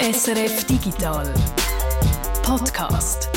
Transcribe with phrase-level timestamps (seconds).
[0.00, 1.34] SRF Digital
[2.44, 3.28] Podcast.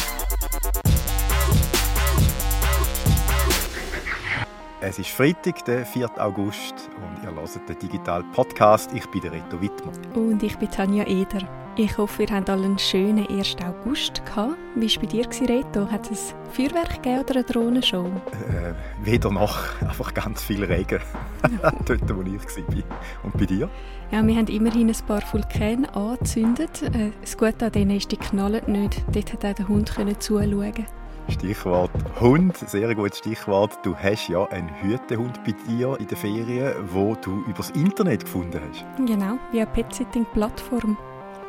[4.79, 6.07] Es ist Freitag, der 4.
[6.19, 8.93] August und ihr hört den Digital Podcast.
[8.93, 9.91] Ich bin der Reto Wittmer.
[10.13, 11.60] Und ich bin Tanja Eder.
[11.77, 13.55] Ich hoffe, ihr habt alle einen schönen 1.
[13.65, 14.57] August gehabt.
[14.75, 15.89] Wie war es bei dir, Reto?
[15.89, 18.07] Hat es ein Feuerwerk gegeben oder eine Drohnenshow?
[18.07, 18.73] Äh,
[19.05, 20.99] weder noch, einfach ganz viel Regen,
[21.85, 22.99] dort wo ich war.
[23.23, 23.69] Und bei dir?
[24.11, 26.81] Ja, wir haben immerhin ein paar Vulkane angezündet.
[26.81, 29.01] Äh, das Gute an denen ist, die knallen nicht.
[29.13, 30.85] Dort konnte auch der Hund zuschauen.
[31.29, 33.79] Stichwort Hund, sehr gutes Stichwort.
[33.83, 38.59] Du hast ja einen Hütehund bei dir in den Ferien, wo du übers Internet gefunden
[38.69, 38.83] hast.
[38.97, 40.97] Genau, via Pet-Sitting-Plattform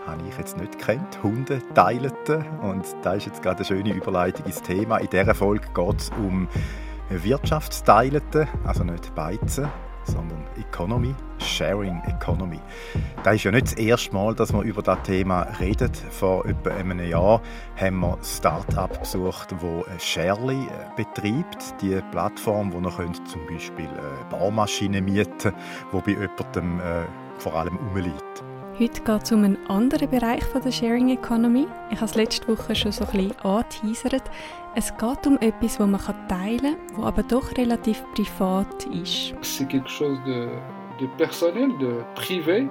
[0.06, 1.23] habe ich jetzt nicht kennt.
[1.23, 2.45] Hunde teilten.
[2.61, 4.98] Und da ist jetzt gerade eine schöne Überleitung ins Thema.
[4.98, 6.48] In dieser Folge geht es um
[7.09, 9.69] Wirtschaftsteilten, also nicht Beizen,
[10.05, 12.61] sondern Economy, Sharing Economy.
[13.22, 15.92] Das ist ja nicht das erste Mal, dass wir über das Thema reden.
[16.11, 17.41] Vor etwa einem Jahr
[17.77, 21.81] haben wir Start-up besucht, das Sharely äh, betreibt.
[21.81, 22.92] Die Plattform, wo man
[23.25, 25.53] zum Beispiel äh, Baumaschinen mieten
[25.91, 27.05] wo bei jemandem äh,
[27.39, 28.22] vor allem rumliegt.
[28.78, 31.67] Heute geht es um einen anderen Bereich von der Sharing Economy.
[31.91, 34.23] Ich habe es letzte Woche schon so ein bisschen angeteasert.
[34.75, 39.34] Es geht um etwas, das man teilen kann, das aber doch relativ privat ist.
[39.43, 40.48] C'est quelque chose de,
[40.98, 42.67] de personnel, de privé.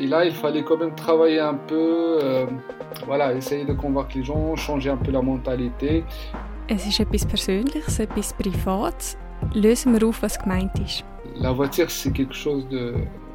[0.00, 2.46] Et là, il fallait quand même travailler un peu, euh,
[3.04, 6.02] voilà, essayer de convaincre les gens, changer un peu la mentalité.
[6.66, 9.18] Es ist etwas Persönliches, etwas Privates.
[9.52, 11.04] Lösen wir auf, was gemeint ist.
[11.36, 12.94] La voiture, c'est quelque chose de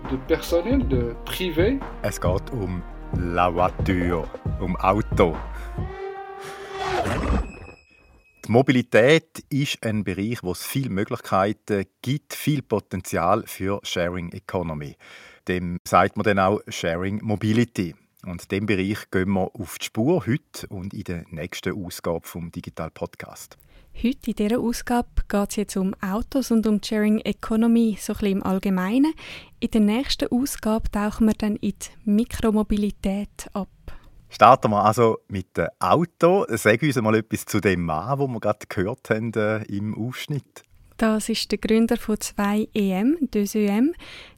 [0.10, 1.80] de personnel, de privé.
[2.02, 2.82] Es geht um
[3.18, 4.28] la voiture,
[4.60, 5.36] um Auto.
[8.46, 14.98] Die Mobilität ist ein Bereich, wo es viele Möglichkeiten gibt, viel Potenzial für Sharing Economy.
[15.48, 17.96] Dem sagt man dann auch Sharing Mobility.
[18.26, 22.52] Und dem Bereich gehen wir auf die Spur heute und in der nächsten Ausgabe vom
[22.52, 23.58] Digital Podcast.
[24.02, 28.20] Heute in dieser Ausgabe geht es jetzt um Autos und um Sharing Economy, so ein
[28.20, 29.14] bisschen im Allgemeinen.
[29.60, 33.70] In der nächsten Ausgabe tauchen wir dann in die Mikromobilität ab.
[34.30, 36.46] Starten wir also mit dem Auto.
[36.50, 40.64] Sag uns mal etwas zu dem Mann, wo wir gerade gehört haben äh, im Ausschnitt.
[40.98, 43.94] Das ist der Gründer von 2EM, 2EM,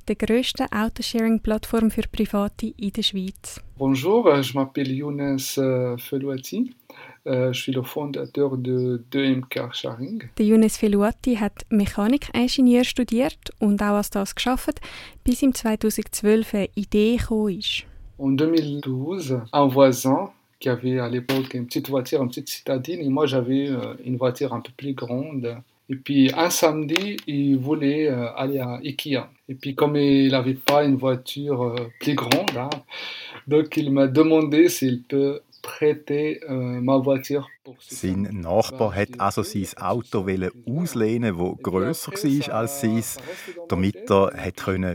[0.07, 3.61] der grössten Autosharing-Plattform für Private in der Schweiz.
[3.77, 6.73] Bonjour, je m'appelle Younes euh, Felouati.
[7.27, 10.23] Euh, je suis le fondateur de 2M Car Sharing.
[10.37, 14.79] Der Younes Felouati hat Mechanikingenieur studiert und auch als das geschafft,
[15.23, 17.85] bis im 2012 eine Idee gekommen ist.
[18.19, 23.09] En 2012, un voisin qui avait à l'époque une petite voiture, une petite citadine, et
[23.09, 25.57] moi j'avais euh, une voiture un peu plus grande.
[25.89, 29.27] Et puis un samedi, il voulait euh, aller à Ikea.
[29.49, 32.69] Et puis comme il n'avait pas une voiture plus grande, hein,
[33.47, 35.41] donc il m'a demandé s'il peut
[35.81, 36.79] euh,
[37.79, 40.27] Sein Nachbar hat also sein Auto
[40.67, 43.03] auslehnen, das grösser war als sein,
[43.67, 44.31] damit er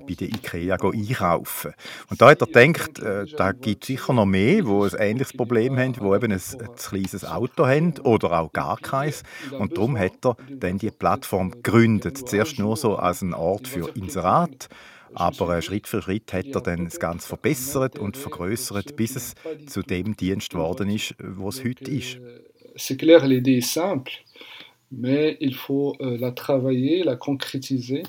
[0.00, 1.72] bei der Ikea einkaufen
[2.08, 5.32] Und da hat er gedacht, äh, da gibt es sicher noch mehr, die ein ähnliches
[5.32, 9.22] Problem haben, die eben ein, ein kleines Auto haben oder auch gar keins.
[9.58, 12.28] Und darum hat er dann die Plattform gegründet.
[12.28, 14.68] Zuerst nur so als ein Ort für Inserat.
[15.14, 19.34] Aber Schritt für Schritt hat er dann das Ganze verbessert und vergrößert, bis es
[19.66, 22.18] zu dem Dienst geworden ist, was es heute ist.
[22.76, 24.12] C'est clair, l'idée est simple,
[24.90, 28.04] mais il faut euh, la travailler, la concrétiser.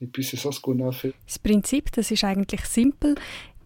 [0.00, 1.14] Et puis c'est ça ce qu'on a fait.
[1.26, 3.14] Das Prinzip, das ist eigentlich simpel.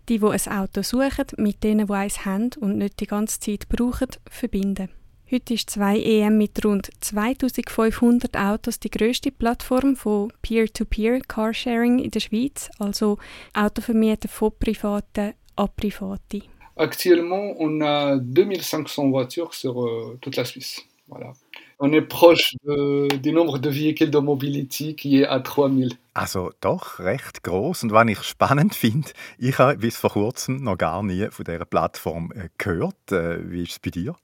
[0.09, 3.69] Die, die ein Auto suchen, mit denen, die eins haben und nicht die ganze Zeit
[3.69, 4.89] brauchen, verbinden.
[5.31, 12.21] Heute ist 2EM mit rund 2500 Autos die grösste Plattform von Peer-to-Peer Carsharing in der
[12.21, 13.19] Schweiz, also
[13.53, 16.45] Autovermieten von Privaten an Private.
[16.77, 20.81] Actuellement, on a 2500 voitures sur euh, toute la Suisse.
[21.09, 21.35] Voilà.
[21.79, 25.95] On est proche de, du nombre de véhicules de mobility qui est à 3000.
[26.15, 30.79] Also doch recht groß und was ich spannend finde, ich habe bis vor kurzem noch
[30.79, 33.13] gar nie von dieser Plattform äh, gehört.
[33.13, 34.17] Äh, wie ist es bei dir?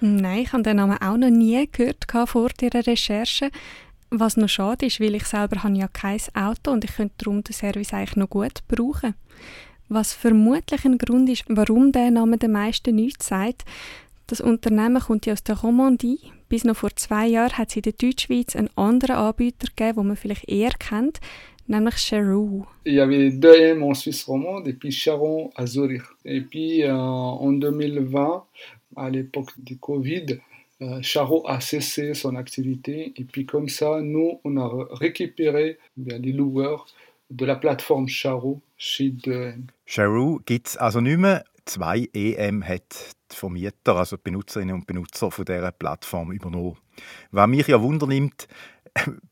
[0.00, 3.50] Nein, ich habe den Namen auch noch nie gehört vor dieser Recherche.
[4.10, 7.44] Was noch schade ist, weil ich selber habe ja kein Auto und ich könnte darum
[7.44, 9.14] den Service eigentlich noch gut brauchen.
[9.88, 13.64] Was vermutlich ein Grund ist, warum der Name den meisten nichts sagt.
[14.26, 16.18] Das Unternehmen kommt ja aus der Romandie.
[16.48, 20.06] Bis noch vor zwei Jahren hat es in der Deutschschweiz einen anderen Anbieter gegeben, den
[20.08, 21.20] man vielleicht eher kennt,
[21.66, 22.64] nämlich Charou.
[22.84, 26.02] Il y avait 2M en Suisse romande et puis Charon à Zurich.
[26.24, 28.44] Et puis euh, en 2020,
[28.96, 30.40] à l'époque du Covid,
[30.82, 36.18] euh, Charo a cessé son activité et puis comme ça, nous, on a récupéré bien,
[36.18, 36.86] les loueurs
[37.30, 39.66] de la plattforme Charo chez 2M.
[39.86, 41.44] Charo gibt es also nicht mehr.
[41.66, 46.76] 2EM hat die Vermieter, also die Benutzerinnen und Benutzer von dieser Plattform übernommen.
[47.30, 48.48] Was mich ja wundernimmt,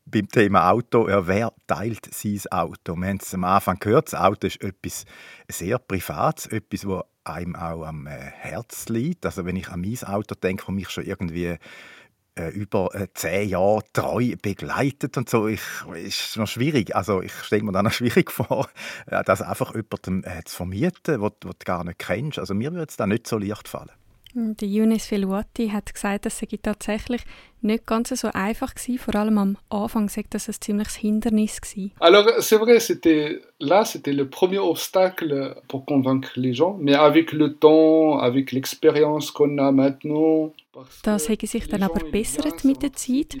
[0.09, 2.95] beim Thema Auto, ja, wer teilt sein Auto?
[2.95, 5.05] Wir haben es am Anfang gehört, das Auto ist etwas
[5.47, 9.25] sehr Privates, etwas, das einem auch am äh, Herz liegt.
[9.25, 11.57] Also wenn ich an mein Auto denke, das mich schon irgendwie
[12.35, 15.61] äh, über äh, zehn Jahre treu begleitet und so, ich,
[15.95, 16.95] ist noch schwierig.
[16.95, 18.67] Also ich stelle mir dann noch schwierig vor,
[19.05, 22.39] das einfach jemandem zu vermieten, den du gar nicht kennst.
[22.39, 23.91] Also mir würde es da nicht so leicht fallen.
[24.35, 27.23] Der Younes Feluati hat gesagt, es sei tatsächlich
[27.61, 28.99] nicht ganz so einfach gewesen.
[28.99, 31.91] Vor allem am Anfang sei das ein ziemliches Hindernis gewesen.
[31.99, 36.77] Alors c'est vrai, c'était là, c'était le premier obstacle pour convaincre les gens.
[36.79, 40.53] Mais avec le temps, avec l'expérience qu'on a maintenant,
[41.03, 43.37] das hätte sich dann aber bessert mit der Zeit.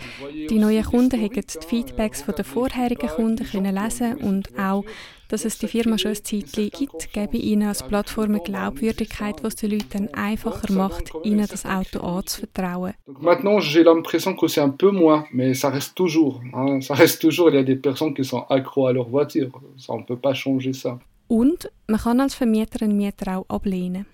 [0.49, 4.83] Die neuen Kunden hätten die Feedbacks von den vorherigen Kunden können lesen und auch,
[5.29, 9.55] dass es die Firma schon ein Zeitchen gibt, gebe ihnen als Plattform eine Glaubwürdigkeit, was
[9.55, 12.93] den Leuten einfacher macht, ihnen das Auto anzuvertrauen.
[13.05, 16.41] Maintenant, j'ai l'impression que c'est un peu moins, mais ça reste toujours.
[16.53, 19.51] Hein, ça reste toujours, il y a des personnes qui sont accro à leur voiture.
[19.77, 20.99] Ça, on peut pas changer ça.
[21.29, 24.05] Und man kann als Vermieter einen Mieter auch ablehnen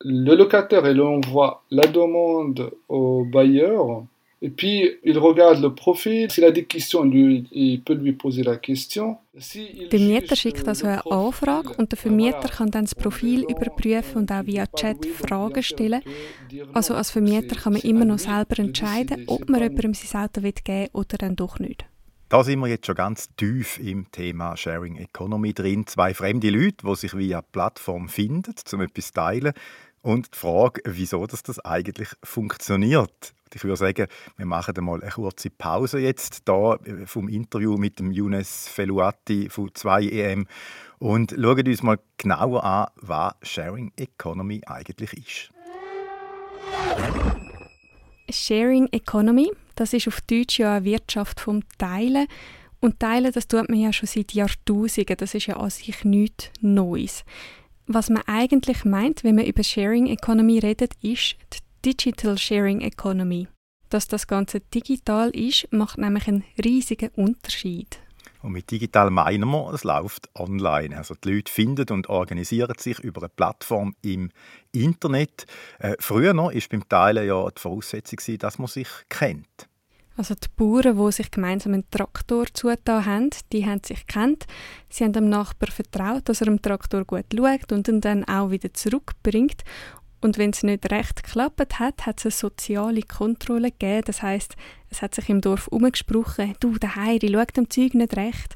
[0.00, 4.04] le locataire il envoie la demande au bailleur
[4.46, 6.30] et puis il regarde le profil.
[6.30, 9.18] S'il a des questions, lui, il peut lui poser la question.
[9.92, 14.30] Der Mieter schickt also eine Anfrage und der Vermieter kann dann das Profil überprüfen und
[14.30, 16.00] auch via Chat Fragen stellen.
[16.72, 20.62] Also als Vermieter kann man immer noch selber entscheiden, ob man jemandem sein Auto geben
[20.64, 21.84] will oder dann doch nicht.
[22.28, 25.86] Da sind wir jetzt schon ganz tief im Thema Sharing Economy drin.
[25.86, 29.52] Zwei fremde Leute, die sich via Plattform finden, um etwas zu teilen.
[30.02, 33.34] Und die Frage, wieso das, das eigentlich funktioniert.
[33.54, 34.06] Ich würde sagen,
[34.36, 39.48] wir machen mal eine kurze Pause jetzt da äh, vom Interview mit dem Younes Feluati
[39.48, 40.46] von 2EM
[40.98, 45.52] und schauen uns mal genauer an, was Sharing Economy eigentlich ist.
[48.30, 52.26] Sharing Economy, das ist auf Deutsch ja eine Wirtschaft vom Teilen.
[52.80, 55.16] Und Teilen, das tut man ja schon seit Jahrtausenden.
[55.16, 57.24] Das ist ja an sich nichts Neues.
[57.88, 63.46] Was man eigentlich meint, wenn man über Sharing Economy redet, ist die Digital Sharing Economy.
[63.90, 68.00] Dass das Ganze digital ist, macht nämlich einen riesigen Unterschied.
[68.42, 70.96] Und mit digital meinen wir, es läuft online.
[70.96, 74.30] Also die Leute finden und organisieren sich über eine Plattform im
[74.72, 75.46] Internet.
[75.78, 79.68] Äh, früher noch war beim Teilen ja die Voraussetzung, dass man sich kennt.
[80.16, 84.46] Also die Bauern, die sich gemeinsam einen Traktor zugetan haben, die haben sich kennt.
[84.88, 88.50] Sie haben dem Nachbar vertraut, dass er dem Traktor gut schaut und ihn dann auch
[88.50, 89.62] wieder zurückbringt.
[90.22, 94.02] Und wenn es nicht recht geklappt hat, hat es eine soziale Kontrolle gegeben.
[94.06, 94.56] Das heißt,
[94.90, 98.54] es hat sich im Dorf umgesprochen, du, der Heiri, schau dem Zeug nicht recht.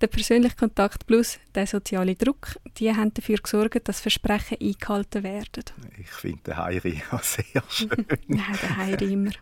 [0.00, 5.64] Der persönliche Kontakt plus der soziale Druck, die haben dafür gesorgt, dass Versprechen eingehalten werden.
[5.98, 8.06] Ich finde den Heiri auch sehr schön.
[8.28, 9.32] Nein, der Heiri immer.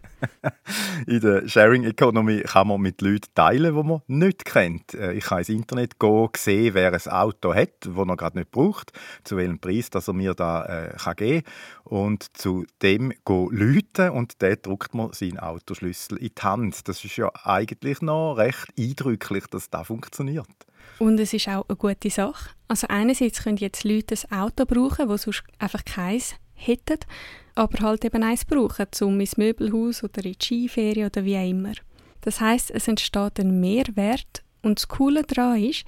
[1.06, 4.94] In der Sharing Economy kann man mit Leuten teilen, die man nicht kennt.
[4.94, 8.50] Äh, ich kann ins Internet gehen, sehen, wer ein Auto hat, das er gerade nicht
[8.50, 8.93] braucht,
[9.25, 11.52] zu welchem Preis dass er mir da äh, kann geben kann.
[11.84, 16.88] Und zu dem gehen Leute und der drückt mir seinen Autoschlüssel in die Hand.
[16.88, 20.48] Das ist ja eigentlich noch recht eindrücklich, dass das funktioniert.
[20.98, 22.50] Und es ist auch eine gute Sache.
[22.69, 26.98] Also einerseits können jetzt Leute ein Auto brauchen, das sonst einfach keins hätten,
[27.55, 31.48] aber halt eben eins brauchen, um ins Möbelhaus oder in die Skiferie oder wie auch
[31.48, 31.72] immer.
[32.22, 35.84] Das heißt, es entsteht ein Mehrwert und das Coole daran ist,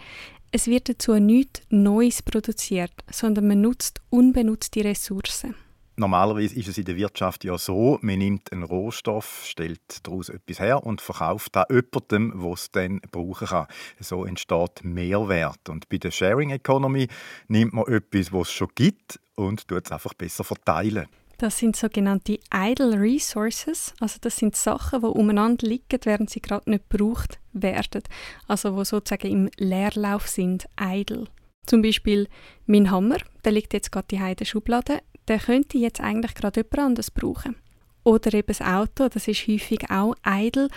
[0.50, 5.54] es wird dazu nichts Neues produziert, sondern man nutzt unbenutzte Ressourcen.
[5.98, 10.60] Normalerweise ist es in der Wirtschaft ja so, man nimmt einen Rohstoff, stellt daraus etwas
[10.60, 13.66] her und verkauft da jemandem, der es dann brauchen kann.
[13.98, 15.68] So entsteht Mehrwert.
[15.68, 17.08] Und bei der Sharing Economy
[17.48, 21.08] nimmt man etwas, was es schon gibt und tut es einfach besser verteilen.
[21.38, 26.70] Das sind sogenannte Idle Resources, also das sind Sachen, die umeinander liegen, während sie gerade
[26.70, 28.02] nicht gebraucht werden,
[28.46, 31.26] also wo sozusagen im Leerlauf sind, idle.
[31.66, 32.28] Zum Beispiel
[32.66, 36.78] mein Hammer, der liegt jetzt gerade in der Schublade der könnte jetzt eigentlich gerade jemand
[36.78, 37.56] anderes brauchen.
[38.04, 40.68] Oder eben das Auto, das ist häufig auch idle,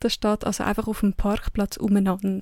[0.00, 2.40] das steht also einfach auf dem Parkplatz umeinander.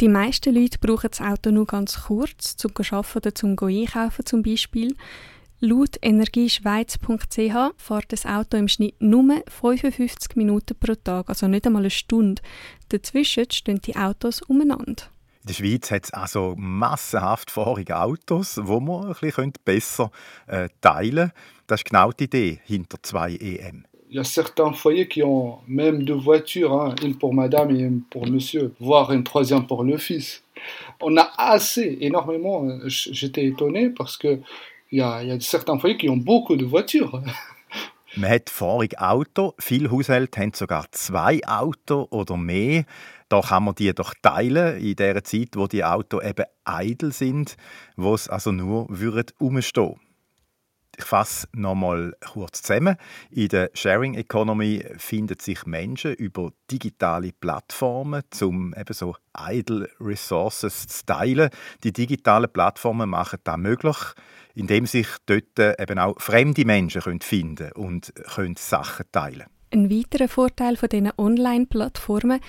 [0.00, 4.42] Die meisten Leute brauchen das Auto nur ganz kurz, zum Arbeiten oder zum Einkaufen zum
[4.42, 4.94] Beispiel.
[5.60, 11.82] Laut energieschweiz.ch fährt das Auto im Schnitt nur 55 Minuten pro Tag, also nicht einmal
[11.82, 12.42] eine Stunde.
[12.90, 15.04] Dazwischen stehen die Autos umeinander.
[15.46, 20.10] In der Schweiz hat es also massenhaft fahrige Autos, wo man ein bisschen besser
[20.48, 21.34] äh, teilen könnte.
[21.68, 23.84] Das ist genau die Idee hinter 2 EM.
[24.08, 27.78] Il y a certains foyers qui ont même deux voitures, hein, une pour madame et
[27.78, 30.42] une pour monsieur, voire une troisième pour le fils.
[31.00, 32.68] On a assez, énormément.
[32.86, 34.40] J'étais étonné parce que
[34.90, 35.00] il y y
[35.30, 37.22] a certains foyers qui ont beaucoup de voitures.
[38.16, 39.54] Man hat vorig Auto.
[39.58, 42.84] Viele Haushalte haben sogar zwei Autos oder mehr.
[43.28, 47.56] Da kann man die doch teilen in der Zeit, wo die Autos eben idle sind,
[47.96, 48.88] wo es also nur
[49.40, 50.00] rumstehen
[50.98, 52.96] ich fasse nochmal kurz zusammen.
[53.30, 60.86] In der Sharing Economy finden sich Menschen über digitale Plattformen, um eben so idle Resources
[60.86, 61.50] zu teilen.
[61.84, 63.96] Die digitalen Plattformen machen das möglich,
[64.54, 70.28] indem sich dort eben auch fremde Menschen finden können und können Sachen teilen Ein weiterer
[70.28, 72.40] Vorteil von diesen Online-Plattformen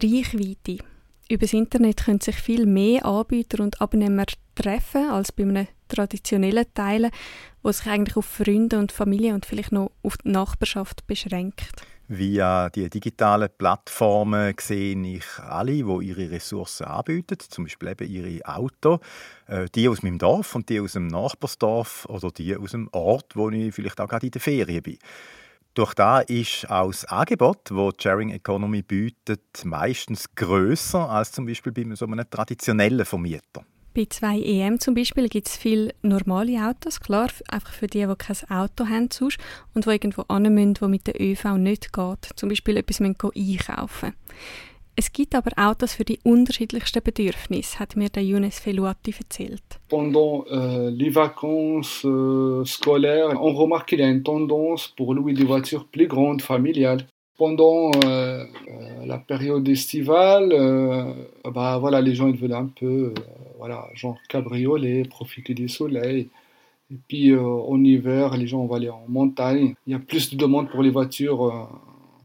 [0.00, 0.84] die Reichweite.
[1.28, 6.66] Über das Internet können sich viel mehr Anbieter und Abnehmer treffen als bei einem traditionellen
[6.74, 7.10] Teilen,
[7.62, 11.70] wo sich eigentlich auf Freunde und Familie und vielleicht noch auf die Nachbarschaft beschränkt.
[12.08, 18.46] Via die digitalen Plattformen sehe ich alle, die ihre Ressourcen anbieten, zum Beispiel eben ihre
[18.46, 19.00] Auto,
[19.46, 23.34] äh, die aus meinem Dorf und die aus dem Nachbarsdorf oder die aus dem Ort,
[23.36, 24.98] wo ich vielleicht auch gerade in der Ferien bin.
[25.74, 31.46] Durch da ist auch das Angebot, das die Sharing Economy bietet, meistens größer als zum
[31.46, 33.64] Beispiel bei so einem traditionellen Vermieter.
[33.92, 38.14] Bei zwei EM zum Beispiel gibt es viele normale Autos, klar, einfach für die, die
[38.16, 39.38] kein Auto haben sonst
[39.74, 42.30] und die irgendwo an müssen, wo mit der ÖV nicht geht.
[42.36, 44.14] Zum Beispiel etwas einkaufen
[44.96, 49.62] es gibt aber Autos für die unterschiedlichsten Bedürfnisse, hat mir der Younes Felouati erzählt.
[49.88, 55.32] Pendant euh, les vacances euh, scolaires, on remarque qu'il y a une tendance pour louer
[55.32, 57.06] des voitures plus grandes, familiales.
[57.36, 58.44] Pendant euh,
[59.04, 60.54] la période estivale,
[61.52, 63.12] bah, voilà, les gens ils veulent un peu,
[63.58, 66.28] voilà, genre cabriolet, profiter du soleil.
[66.92, 69.74] Et puis en hiver, les gens vont aller en montagne.
[69.88, 71.68] Il y a plus de demandes pour les voitures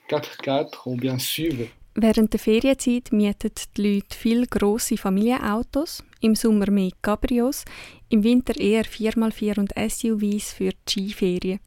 [0.10, 1.70] 4x4 ou bien SUV.
[2.01, 7.65] Während der Ferienzeit mieten die Leute viel grosse Familienautos, im Sommer mehr Cabrios,
[8.08, 11.60] im Winter eher 4x4 und SUVs für die Skiferien.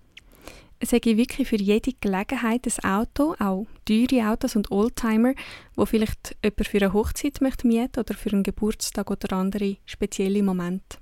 [0.81, 5.35] Es gibt wirklich für jede Gelegenheit ein Auto, auch teure Autos und Oldtimer,
[5.77, 10.43] wo vielleicht jemand für eine Hochzeit möchte mieten oder für einen Geburtstag oder andere spezielle
[10.43, 10.97] Momente.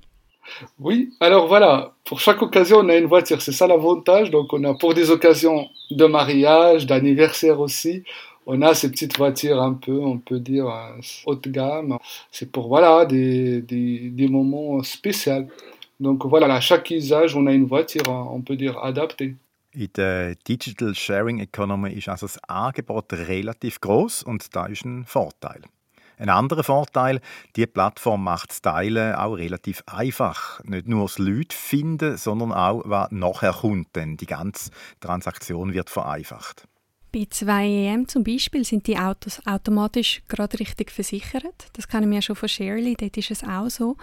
[0.78, 4.32] Oui, alors voilà, pour chaque occasion, on a une voiture, c'est ça l'avantage.
[4.32, 8.02] Donc on a pour des occasions de mariage, d'anniversaire aussi,
[8.46, 11.98] on a ces petites voitures un peu, on peut dire, euh, haut de gamme.
[12.30, 15.46] C'est pour voilà, des, des, des moments spéciaux.
[15.98, 19.36] Donc voilà, à chaque usage, on a une voiture, on peut dire, adaptée.
[19.72, 25.04] In der Digital Sharing Economy ist also das Angebot relativ groß und da ist ein
[25.04, 25.62] Vorteil.
[26.18, 27.20] Ein anderer Vorteil,
[27.54, 30.62] die Plattform macht das Teilen auch relativ einfach.
[30.64, 34.70] Nicht nur das Leute finden, sondern auch, was nachher kommt, denn die ganze
[35.00, 36.66] Transaktion wird vereinfacht.
[37.12, 41.66] Bei 2EM zum Beispiel sind die Autos automatisch gerade richtig versichert.
[41.72, 43.96] Das kennen wir schon von Shirley, dort ist es auch so.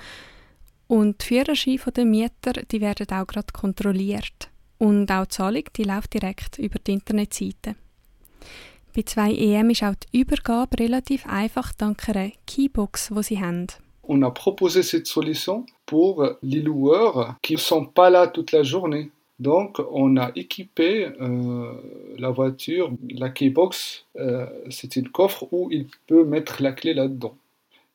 [0.87, 4.49] Und die Führerscheine der Mieter die werden auch gerade kontrolliert.
[4.77, 7.75] Und auch die Zahlung die läuft direkt über die Internetseite.
[8.93, 13.67] Bei 2EM ist auch die Übergabe relativ einfach dank einer Keybox, die sie haben.
[14.03, 18.63] On a proposé cette solution pour les loueurs qui ne sont pas là toute la
[18.63, 19.11] journée.
[19.39, 21.72] Donc, on a équipé euh,
[22.17, 27.36] la voiture, la keybox, euh, c'est une coffre où il peut mettre la clé là-dedans.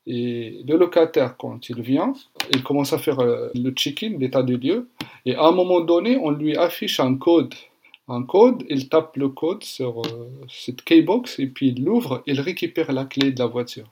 [0.07, 2.13] Et le locataire, quand il vient,
[2.53, 4.89] il commence à faire euh, le check-in, l'état des lieux,
[5.27, 7.55] et à un moment donné, on lui affiche un code.
[8.07, 10.03] Un code, il tape le code sur
[10.49, 13.89] cette keybox, et puis il l'ouvre, il récupère la clé de la voiture.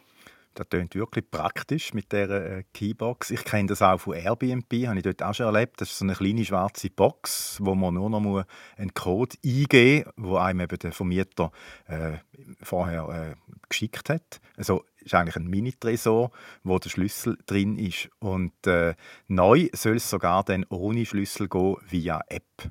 [0.55, 3.31] Das klingt wirklich praktisch mit dieser äh, Keybox.
[3.31, 5.81] Ich kenne das auch von Airbnb, habe ich dort auch schon erlebt.
[5.81, 8.45] Das ist so eine kleine schwarze Box, wo man nur noch
[8.77, 11.53] einen Code eingeben muss, wo einem eben der Vermieter
[11.87, 12.19] äh,
[12.63, 14.41] vorher äh, geschickt hat.
[14.57, 16.31] Also ist eigentlich ein Mini-Tresor,
[16.65, 18.11] wo der Schlüssel drin ist.
[18.19, 18.95] Und äh,
[19.29, 22.71] neu soll es sogar dann ohne Schlüssel gehen via App.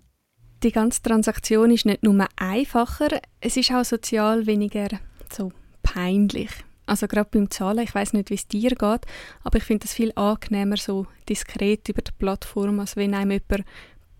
[0.63, 4.89] Die ganze Transaktion ist nicht nur einfacher, es ist auch sozial weniger
[5.31, 6.49] so peinlich.
[6.89, 9.05] Also gerade beim Zahlen, ich weiß nicht, wie es dir geht,
[9.43, 13.65] aber ich finde es viel angenehmer, so diskret über die Plattform, als wenn einem jemand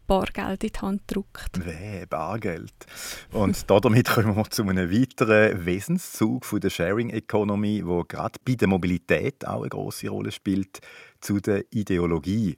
[0.06, 1.66] Bargeld in die Hand drückt.
[1.66, 2.74] Weh, Bargeld.
[3.32, 8.54] Und damit kommen wir zu einem weiteren Wesenszug von der Sharing Economy, wo gerade bei
[8.54, 10.80] der Mobilität auch eine große Rolle spielt,
[11.22, 12.58] zu der Ideologie.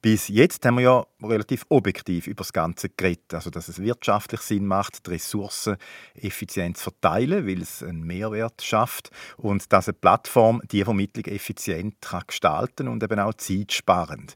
[0.00, 4.40] Bis jetzt haben wir ja relativ objektiv über das Ganze geredet, also dass es wirtschaftlich
[4.40, 5.76] Sinn macht, die Ressourcen
[6.14, 12.00] effizient zu verteilen, weil es einen Mehrwert schafft und dass eine Plattform die Vermittlung effizient
[12.00, 14.34] kann gestalten und eben auch zeitsparend.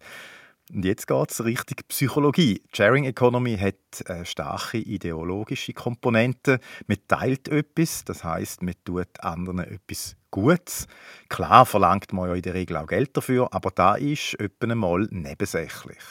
[0.72, 2.62] Und jetzt geht es Richtung Psychologie.
[2.72, 3.76] Die Sharing Economy hat
[4.08, 6.58] eine starke ideologische Komponente.
[6.88, 10.88] Man teilt etwas, das heißt, man tut anderen etwas Gutes.
[11.28, 15.06] Klar verlangt man ja in der Regel auch Geld dafür, aber da ist etwa einmal
[15.10, 16.02] nebensächlich.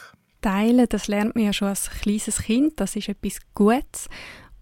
[0.41, 4.07] Teilen, das lernt man ja schon als kleines Kind, das ist etwas Gutes.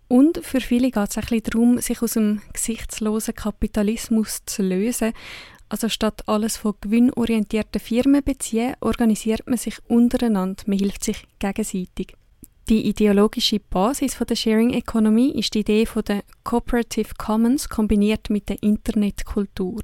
[0.08, 5.14] Und für viele geht es ein darum, sich aus dem gesichtslosen Kapitalismus zu lösen.
[5.74, 12.14] Also statt alles von gewinnorientierten Firmen beziehen, organisiert man sich untereinander, man hilft sich gegenseitig.
[12.70, 18.62] Die ideologische Basis der Sharing Economy ist die Idee der Cooperative Commons kombiniert mit der
[18.62, 19.82] Internetkultur.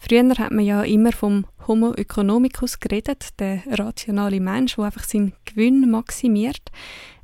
[0.00, 5.32] Früher hat man ja immer vom Homo economicus geredet, der rationale Mensch, der einfach seinen
[5.44, 6.70] Gewinn maximiert.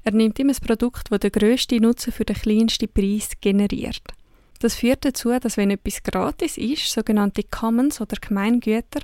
[0.02, 4.02] Er nimmt immer das Produkt, das den grössten Nutzen für den kleinsten Preis generiert.
[4.62, 9.00] Das führt dazu, dass wenn etwas gratis ist, sogenannte Commons oder Gemeingüter,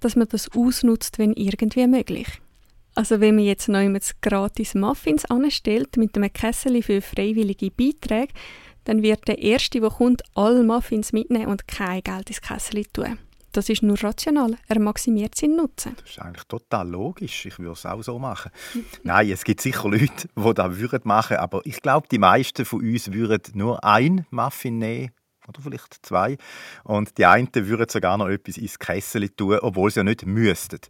[0.00, 2.26] dass man das ausnutzt, wenn irgendwie möglich.
[2.94, 8.32] Also wenn man jetzt noch immer gratis Muffins anstellt mit einem Kessel für freiwillige Beiträge,
[8.84, 13.18] dann wird der Erste, der kommt, alle Muffins mitnehmen und kein Geld ins Kessel tun.
[13.52, 14.56] Das ist nur rational.
[14.66, 15.94] Er maximiert seinen Nutzen.
[16.00, 17.46] Das ist eigentlich total logisch.
[17.46, 18.50] Ich würde es auch so machen.
[19.02, 22.80] Nein, es gibt sicher Leute, die das würden machen, aber ich glaube, die meisten von
[22.80, 25.10] uns würden nur ein Muffin nehmen
[25.48, 26.36] oder vielleicht zwei.
[26.84, 30.80] Und die einen würden sogar noch etwas ins Kessel tun, obwohl sie ja nicht müssten.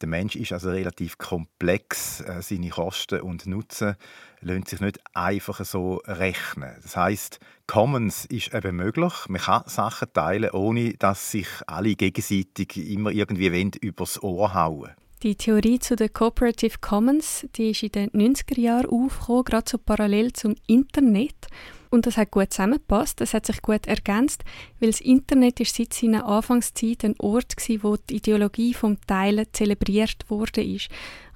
[0.00, 2.20] Der Mensch ist also relativ komplex.
[2.20, 3.96] Äh, seine Kosten und Nutzen
[4.40, 6.74] lassen sich nicht einfach so rechnen.
[6.82, 9.12] Das heißt, Commons ist eben möglich.
[9.28, 14.90] Man kann Sachen teilen, ohne dass sich alle gegenseitig immer irgendwie übers Ohr hauen.
[15.22, 19.76] Die Theorie zu den Cooperative Commons, die ist in den 90er Jahren aufgekommen, gerade so
[19.76, 21.48] parallel zum Internet.
[21.90, 24.44] Und das hat gut zusammengepasst, das hat sich gut ergänzt,
[24.78, 29.46] weil das Internet ist seit seiner Anfangszeit ein Ort war, wo die Ideologie vom Teilen
[29.52, 30.64] zelebriert wurde.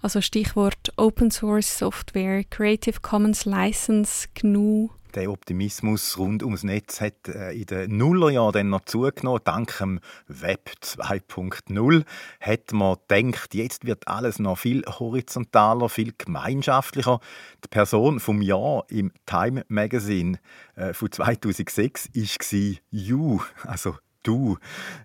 [0.00, 7.28] Also Stichwort Open Source Software, Creative Commons License, GNU, der Optimismus rund ums Netz hat
[7.28, 9.40] äh, in den Nullerjahren dann noch zugenommen.
[9.44, 12.04] Dank dem Web 2.0
[12.40, 17.20] hat man gedacht, jetzt wird alles noch viel horizontaler, viel gemeinschaftlicher.
[17.64, 20.38] Die Person vom Jahr im Time Magazine
[20.76, 24.58] äh, von 2006 war You, also du.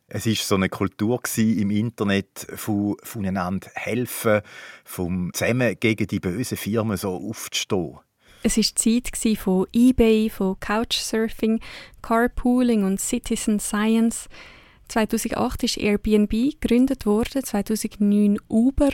[0.08, 4.42] Es ist so eine Kultur im Internet von voneinander helfen,
[4.84, 8.00] vom zusammen gegen die bösen Firmen so aufzustehen.
[8.42, 11.60] Es war die Zeit von eBay, von Couchsurfing,
[12.02, 14.30] Carpooling und Citizen Science.
[14.88, 18.92] 2008 ist Airbnb gegründet worden, 2009 Uber.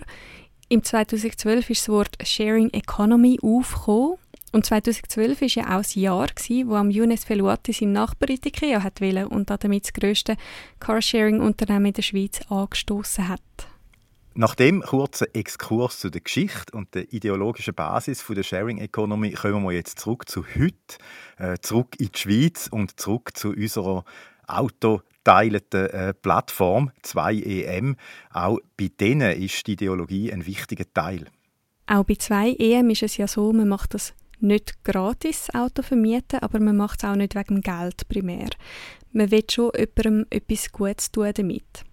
[0.67, 4.17] Im 2012 ist das Wort Sharing Economy aufgekommen.
[4.51, 8.39] Und 2012 war ja auch das Jahr, gewesen, wo am Younes Feluati sein Nachbar in
[8.43, 10.37] Ikea hat und damit das grösste
[10.79, 13.41] Carsharing-Unternehmen in der Schweiz angestoßen hat.
[14.37, 19.63] Nach dem kurzen Exkurs zu der Geschichte und der ideologischen Basis der Sharing Economy kommen
[19.63, 20.75] wir jetzt zurück zu heute,
[21.37, 24.03] äh, zurück in die Schweiz und zurück zu unserer
[24.45, 27.95] autoteilenden äh, Plattform 2EM.
[28.33, 31.27] Auch bei denen ist die Ideologie ein wichtiger Teil.
[31.87, 36.59] Auch bei 2EM ist es ja so, man macht das nicht gratis Auto vermieten, aber
[36.59, 38.49] man macht es auch nicht wegen Geld primär.
[39.13, 41.85] Man will schon jemandem etwas Gutes tun damit.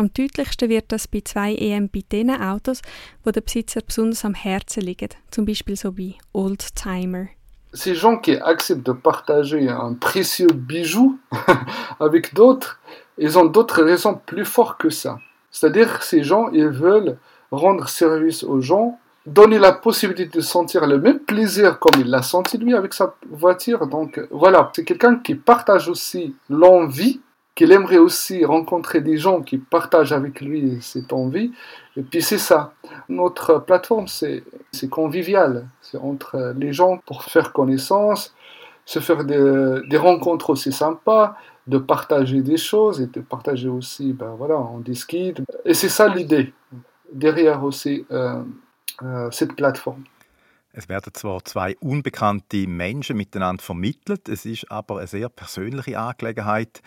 [0.00, 2.02] Am deutlichsten wird das bei zwei EM bei
[2.40, 2.80] Autos,
[3.22, 7.28] wo der Besitzer besonders am Herzen liegen, zum Beispiel so wie Oldtimer.
[7.74, 11.18] Ces gens qui acceptent de partager un précieux bijou
[11.98, 12.80] avec d'autres,
[13.18, 15.18] ils ont d'autres raisons plus fortes que ça.
[15.50, 17.18] C'est-à-dire ces gens, ils veulent
[17.50, 22.22] rendre service aux gens, donner la possibilité de sentir le même plaisir comme il l'a
[22.22, 23.86] senti lui avec sa voiture.
[23.86, 27.20] Donc voilà, c'est quelqu'un qui partage aussi l'envie
[27.60, 31.52] qu'il aimerait aussi rencontrer des gens qui partagent avec lui cette envie.
[31.94, 32.72] Et puis c'est ça.
[33.10, 35.68] Notre plateforme, c'est convivial.
[35.82, 38.34] C'est entre les gens pour faire connaissance,
[38.86, 44.34] se faire des, rencontres aussi sympas, de partager des choses et de partager aussi, ben
[44.38, 45.42] voilà, on discute.
[45.66, 46.54] Et c'est ça l'idée
[47.12, 48.42] derrière aussi euh,
[49.02, 50.04] euh, cette plateforme.
[50.72, 56.80] Es werden zwar zwei unbekannte Menschen miteinander vermittelt, es ist aber eine sehr persönliche Angelegenheit.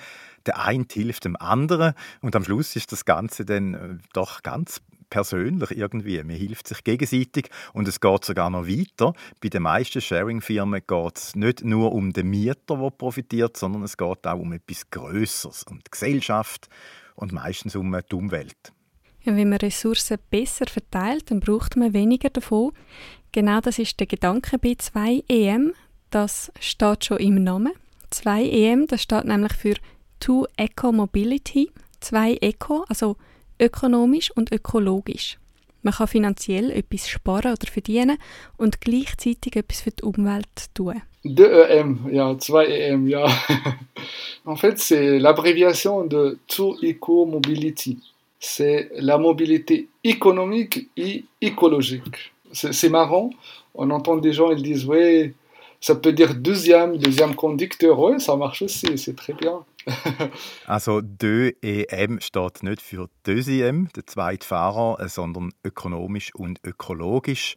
[0.45, 4.82] Der eine hilft dem anderen und am Schluss ist das Ganze dann äh, doch ganz
[5.13, 6.23] persönlich irgendwie.
[6.23, 9.13] Man hilft sich gegenseitig und es geht sogar noch weiter.
[9.41, 13.95] Bei den meisten Sharing-Firmen geht es nicht nur um den Mieter, der profitiert, sondern es
[13.95, 16.67] geht auch um etwas Größeres, um die Gesellschaft
[17.15, 18.73] und meistens um die Umwelt.
[19.21, 22.71] Ja, wenn man Ressourcen besser verteilt, dann braucht man weniger davon.
[23.32, 25.73] Genau das ist der Gedanke bei 2EM.
[26.10, 27.73] Das steht schon im Namen.
[28.12, 29.75] 2EM, das steht nämlich für
[30.23, 31.69] Two Eco Mobility.
[31.99, 33.17] Zwei Eco, also
[33.59, 35.38] ökonomisch und ökologisch.
[35.81, 38.17] Man kann finanziell etwas sparen oder verdienen
[38.55, 41.01] und gleichzeitig etwas für die Umwelt tun.
[41.25, 43.25] 2EM, ja, 2EM, ja.
[44.45, 47.99] en fait, c'est l'abréviation de Two Eco Mobility.
[48.39, 52.31] C'est la mobilité économique et écologique.
[52.53, 53.29] c'est marrant.
[53.75, 55.33] On entend des gens, ils disent, oui,
[55.81, 57.99] ça peut dire deuxième, deuxième conducteur.
[57.99, 59.65] Oui, ça marche aussi, c'est très bien.
[60.67, 67.56] also 2EM steht nicht für deuxième, der zweite Fahrer, sondern ökonomisch und ökologisch.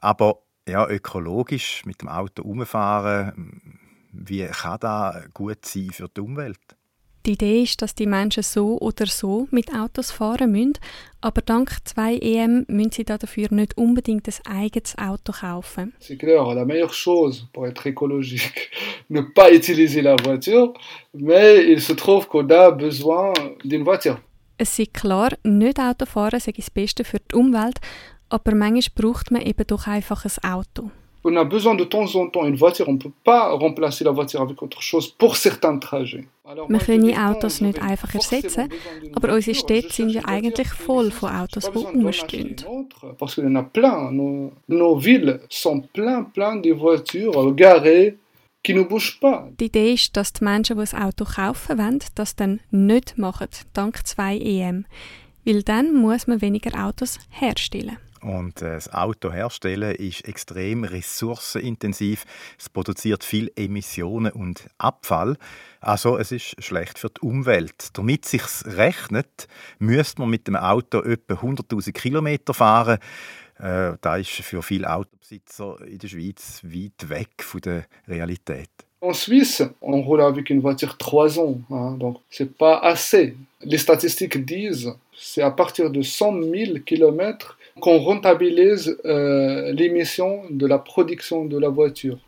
[0.00, 3.78] Aber ja, ökologisch mit dem Auto umfahren,
[4.12, 6.77] wie kann das gut sein für die Umwelt?
[7.26, 10.74] Die Idee ist, dass die Menschen so oder so mit Autos fahren müssen,
[11.20, 15.92] aber dank 2EM müssen sie dafür nicht unbedingt ein eigenes Auto kaufen.
[16.00, 18.70] C'est clair, la meilleure chose pour être écologique,
[19.08, 20.72] ne pas utiliser la voiture,
[21.12, 24.18] mais il se trouve qu'on a besoin d'une voiture.
[24.56, 27.78] Es ist klar, nicht Autofahren sei das Beste für die Umwelt,
[28.28, 30.90] aber manchmal braucht man eben doch einfach ein Auto.
[31.24, 34.12] On a besoin de temps en temps une voiture, on ne peut pas remplacer la
[34.12, 36.26] voiture avec autre chose pour certains trajets.
[36.68, 38.70] Wir können Autos nicht einfach ersetzen,
[39.14, 42.56] aber unsere Städte sind ja eigentlich voll von Autos, die rumstehen.
[43.18, 44.12] Parce qu'il y en a plein.
[44.12, 48.16] Nos, nos villes sont plein, plein de voitures garées
[48.62, 49.48] qui ne bougent pas.
[49.60, 53.48] Die Idee ist, dass die Menschen, die ein Auto kaufen wollen, das dann nicht machen,
[53.74, 54.86] dank 2 EM.
[55.44, 57.98] Weil dann muss man weniger Autos herstellen.
[58.28, 62.26] Und äh, das Auto herstellen ist extrem ressourcenintensiv.
[62.58, 65.38] Es produziert viel Emissionen und Abfall.
[65.80, 67.88] Also es ist schlecht für die Umwelt.
[67.94, 72.98] Damit sich rechnet, müsste man mit dem Auto etwa 100.000 Kilometer fahren.
[73.60, 78.68] Äh, das ist für viele Autobesitzer in der Schweiz weit weg von der Realität.
[79.00, 83.36] En Suisse, on roule avec une voiture 3 ans, hein, donc c'est pas assez.
[83.62, 90.66] Les statistiques disent c'est à partir de 100 000 km qu'on rentabilise euh, l'émission de
[90.66, 92.18] la production de la voiture.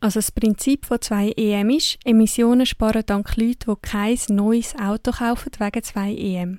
[0.00, 5.10] Also das Prinzip von 2 EM ist, Emissionen sparen dank Leuten, die kein neues Auto
[5.10, 6.58] kaufen wegen 2 EM.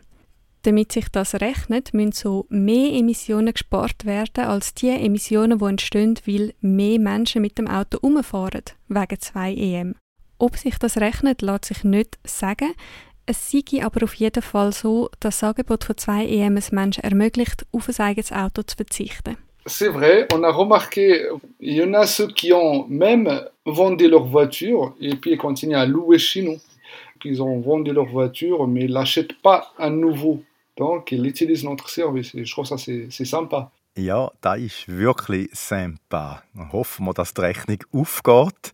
[0.63, 6.15] Damit sich das rechnet, müssen so mehr Emissionen gespart werden als die Emissionen, die entstehen,
[6.25, 9.95] weil mehr Menschen mit dem Auto umfahren, wegen 2 EM.
[10.39, 12.73] Ob sich das rechnet, lässt sich nicht sagen.
[13.29, 17.03] Es sei aber auf jeden Fall so, dass das Angebot von 2 EM es Menschen
[17.03, 19.35] ermöglicht, auf ein eigenes Auto zu verzichten.
[19.65, 21.27] C'est vrai, on a remarqué,
[21.59, 23.29] il y en a ceux qui ont même
[23.65, 26.57] vendu leur voiture et puis continuent à louer chez nous.
[27.25, 30.41] Ils ont vendu leur voiture mais ils l'achètent pas à nouveau.
[30.77, 32.33] Donc, ils utilisent notre service.
[32.33, 33.71] Et je trouve ça, c'est sympa.
[33.97, 36.43] Ja, das ist wirklich sympa.
[36.71, 38.71] Hoffen wir, dass die Rechnung aufgeht.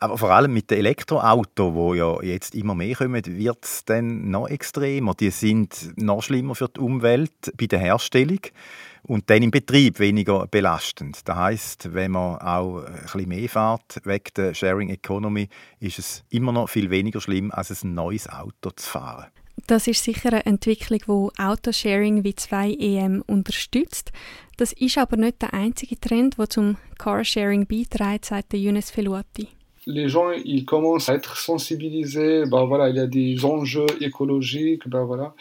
[0.00, 4.30] Aber vor allem mit den Elektroautos, die ja jetzt immer mehr kommen, wird es dann
[4.30, 5.14] noch extremer.
[5.14, 8.38] Die sind noch schlimmer für die Umwelt bei der Herstellung
[9.02, 11.28] und dann im Betrieb weniger belastend.
[11.28, 15.48] Das heißt, wenn man auch ein bisschen mehr fährt wegen der Sharing Economy,
[15.80, 19.26] ist es immer noch viel weniger schlimm, als ein neues Auto zu fahren.
[19.66, 24.12] Das ist sicher eine Entwicklung, die Autosharing wie 2EM unterstützt.
[24.56, 29.48] Das ist aber nicht der einzige Trend, der zum Carsharing beiträgt, sagt Younes Felouati.
[29.86, 32.44] les gens ils commencent à être sensibilisés.
[32.46, 34.88] Bah voilà, il y a des enjeux écologiques.
[34.88, 35.34] Bah voilà.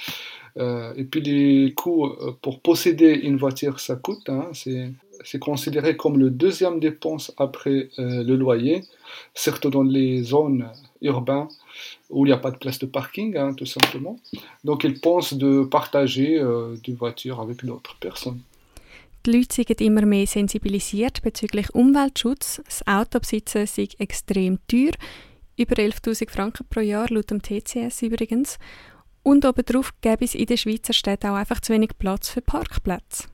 [0.58, 2.10] Euh, et puis les coûts
[2.42, 4.30] pour posséder une voiture, ça coûte.
[4.30, 8.84] Hein, c'est considéré comme le deuxième dépense après euh, le loyer,
[9.34, 10.70] surtout dans les zones
[11.02, 11.48] urbaines
[12.10, 14.18] où il n'y a pas de place de parking, hein, tout simplement.
[14.64, 18.42] Donc ils pensent de partager euh, des voitures avec d'autres personnes.
[19.26, 22.60] Die Leute sind immer mehr sensibilisiert bezüglich Umweltschutz.
[22.66, 24.94] Das Autobesitzen sei extrem teuer,
[25.58, 28.58] über 11.000 Franken pro Jahr laut dem TCS übrigens.
[29.22, 33.28] Und obendrauf gäbe es in den Schweizer Städten auch einfach zu wenig Platz für Parkplätze.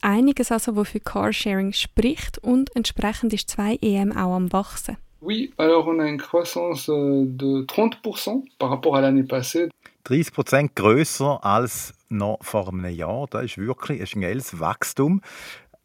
[0.00, 4.96] Einiges also, was für Carsharing spricht und entsprechend ist 2 EM auch am Wachsen.
[5.22, 9.68] Oui, alors on a une croissance euh, de 30% par rapport à l'année passée.
[10.04, 13.26] 30 Prozent grösser als noch vor einem Jahr.
[13.30, 15.20] Das ist wirklich ein schnelles Wachstum.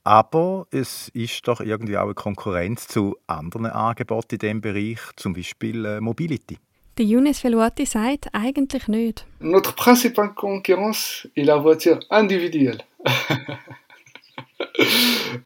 [0.04, 5.34] Aber es ist doch irgendwie auch eine Konkurrenz zu anderen Angeboten in diesem Bereich, zum
[5.34, 6.58] Beispiel äh, Mobility.
[6.98, 9.26] Der Younes Felouati sagt eigentlich nicht.
[9.40, 12.80] Notre principale concurrence est la voiture individuelle.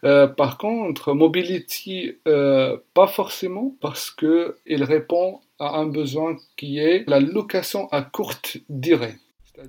[0.03, 7.03] Euh, par contre, Mobility, euh, pas forcément, parce qu'il répond à un besoin qui est
[7.07, 9.15] la location à courte durée.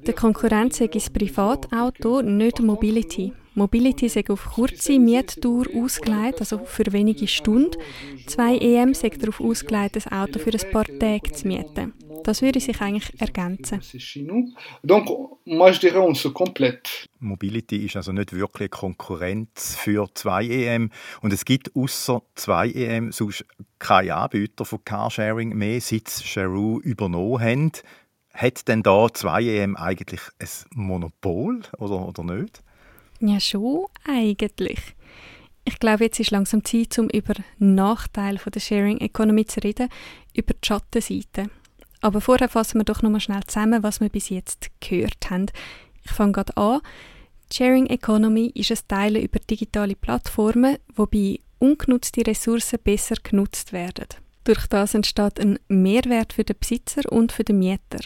[0.04, 3.32] Der Konkurrenz ist das Privatauto, nicht Mobility.
[3.54, 7.76] Mobility ist auf kurze Mietdauer ausgelegt, also für wenige Stunden.
[8.26, 11.92] 2 EM sagt darauf ausgelegt, ein Auto für ein paar Tage.
[12.24, 13.80] Das würde sich eigentlich ergänzen.
[14.82, 15.08] Donc,
[15.44, 17.06] moi je dirais, on se complète.
[17.18, 20.90] Mobility ist also nicht wirklich Konkurrenz für 2 EM
[21.22, 23.44] und es gibt außer 2 EM sonst
[23.78, 27.72] keine Anbieter von Carsharing mehr, seit Sharoo übernommen haben.
[28.36, 32.62] Hat denn da 2EM eigentlich ein Monopol oder, oder nicht?
[33.20, 34.78] Ja, schon eigentlich.
[35.64, 39.88] Ich glaube, jetzt ist langsam Zeit, um über Nachteile der Sharing Economy zu reden,
[40.34, 41.50] über die Schattenseite.
[42.00, 45.46] Aber vorher fassen wir doch nochmal schnell zusammen, was wir bis jetzt gehört haben.
[46.04, 46.80] Ich fange gerade an.
[47.52, 54.06] Sharing Economy ist ein Teilen über digitale Plattformen, wobei ungenutzte Ressourcen besser genutzt werden.
[54.44, 58.00] Durch das entsteht ein Mehrwert für den Besitzer und für den Mieter.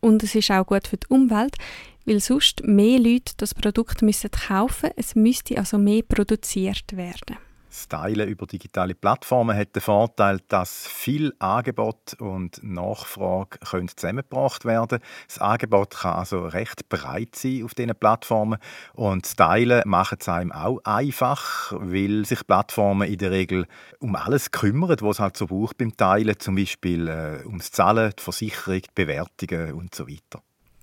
[0.00, 1.56] Und es ist auch gut für die Umwelt,
[2.04, 4.90] weil sonst mehr Leute das Produkt müssen kaufen.
[4.96, 7.36] Es müsste also mehr produziert werden.
[7.76, 14.64] Das Teilen über digitale Plattformen hat den Vorteil, dass viel Angebot und Nachfrage können zusammengebracht
[14.64, 18.58] werden Das Angebot kann also recht breit sein auf diesen Plattformen
[18.94, 23.66] und das Teilen macht es einem auch einfach, weil sich Plattformen in der Regel
[24.00, 28.10] um alles kümmern, was es halt so braucht beim Teilen, zum Beispiel äh, ums Zahlen,
[28.18, 30.40] die Versicherung, die Bewertungen und so weiter.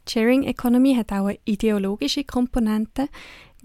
[0.07, 3.07] Sharing Economy hat auch eine ideologische Komponente.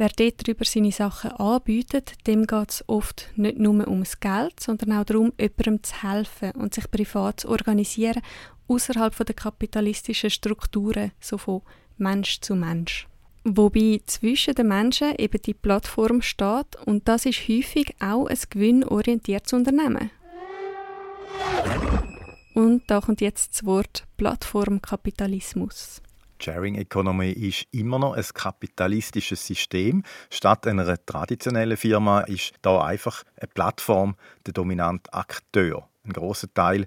[0.00, 4.92] Wer dort darüber seine Sachen anbietet, dem geht es oft nicht nur ums Geld, sondern
[4.92, 8.22] auch darum, jemandem zu helfen und sich privat zu organisieren,
[8.68, 11.62] außerhalb der kapitalistischen Strukturen, so von
[11.96, 13.08] Mensch zu Mensch.
[13.42, 19.52] Wobei zwischen den Menschen eben die Plattform steht und das ist häufig auch ein gewinnorientiertes
[19.52, 20.12] Unternehmen.
[22.54, 26.02] Und da kommt jetzt das Wort Plattformkapitalismus.
[26.40, 30.02] Sharing Economy ist immer noch ein kapitalistisches System.
[30.30, 35.88] Statt einer traditionellen Firma ist da einfach eine Plattform der dominante Akteur.
[36.04, 36.86] Ein großer Teil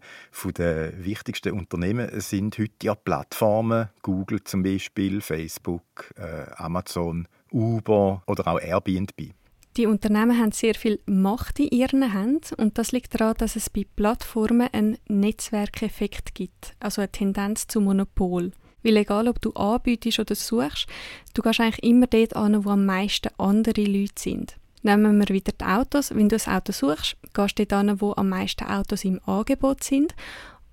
[0.57, 8.47] der wichtigsten Unternehmen sind heute ja Plattformen, Google zum Beispiel, Facebook, äh, Amazon, Uber oder
[8.47, 9.33] auch Airbnb.
[9.77, 13.69] Die Unternehmen haben sehr viel Macht in ihren Händen und das liegt daran, dass es
[13.69, 18.51] bei Plattformen einen Netzwerkeffekt gibt, also eine Tendenz zum Monopol.
[18.83, 20.87] Weil egal, ob du anbietest oder suchst,
[21.33, 24.55] du gehst eigentlich immer dort an, wo am meisten andere Leute sind.
[24.83, 26.13] Nehmen wir wieder die Autos.
[26.13, 29.83] Wenn du ein Auto suchst, gehst du dort an, wo am meisten Autos im Angebot
[29.83, 30.15] sind.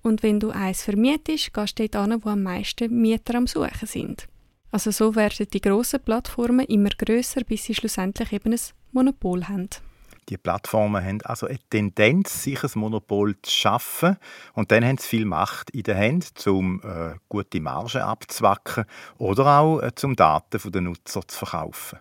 [0.01, 3.87] Und wenn du eins vermietest, gehst du dort an, wo am meisten Mieter am Suchen
[3.87, 4.27] sind.
[4.71, 8.59] Also so werden die grossen Plattformen immer grösser, bis sie schlussendlich eben ein
[8.91, 9.69] Monopol haben.
[10.29, 14.17] Die Plattformen haben also eine Tendenz, sich ein Monopol zu schaffen.
[14.53, 18.85] Und dann haben sie viel Macht in den Händen, um äh, gute Margen abzwacken
[19.17, 21.99] oder auch äh, zum Daten der Nutzer zu verkaufen.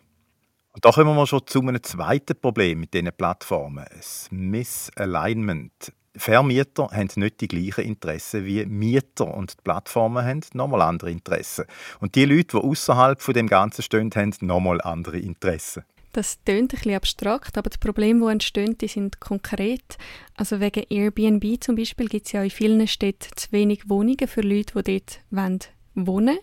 [0.72, 5.92] Und da kommen wir schon zu einem zweiten Problem mit diesen Plattformen: das Misalignment.
[6.14, 11.64] Vermieter haben nicht die gleichen Interessen wie Mieter und die Plattformen haben nochmal andere Interessen.
[12.00, 15.84] Und die Leute, die außerhalb von dem Ganzen stehen, haben nochmal andere Interessen.
[16.12, 19.98] Das klingt ein bisschen abstrakt, aber die Probleme, die entstehen, die sind konkret.
[20.36, 24.40] Also wegen Airbnb zum Beispiel gibt es ja in vielen Städten zu wenig Wohnungen für
[24.40, 25.58] Leute, die dort wollen
[25.94, 26.38] wohnen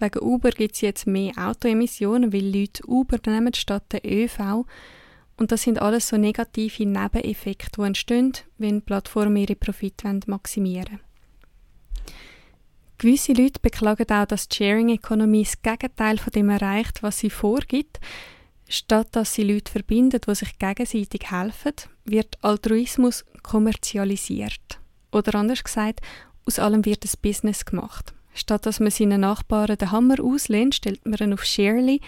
[0.00, 4.64] Wegen Uber gibt es jetzt mehr Autoemissionen, weil Leute Uber nehmen statt der ÖV.
[5.36, 11.00] Und das sind alles so negative Nebeneffekte, die entstehen, wenn Plattformen ihre Profite maximieren wollen.
[12.98, 17.30] Gewisse Leute beklagen auch, dass die Sharing Economy das Gegenteil von dem erreicht, was sie
[17.30, 18.00] vorgibt.
[18.68, 21.72] Statt dass sie Leute verbindet, die sich gegenseitig helfen,
[22.04, 24.78] wird Altruismus kommerzialisiert.
[25.10, 26.00] Oder anders gesagt,
[26.44, 28.14] aus allem wird ein Business gemacht.
[28.34, 32.00] Statt dass man seinen Nachbarn den Hammer auslehnt, stellt man ihn auf Shirley.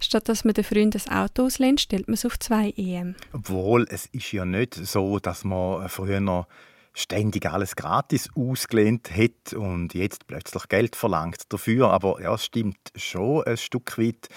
[0.00, 3.14] Statt dass man den Freund das Auto auslehnt, stellt man es auf zwei EM.
[3.32, 6.46] Obwohl, es ist ja nicht so, dass man früher noch
[6.94, 11.90] ständig alles gratis ausgelehnt hat und jetzt plötzlich Geld verlangt dafür.
[11.90, 14.28] Aber ja, es stimmt schon ein Stück weit